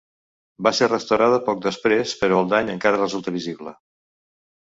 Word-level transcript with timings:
Va 0.67 0.69
ser 0.77 0.87
restaurada 0.87 1.39
poc 1.49 1.59
després, 1.65 2.15
però 2.21 2.41
el 2.45 2.49
dany 2.55 2.73
encara 2.77 3.01
resulta 3.03 3.35
visible. 3.39 3.75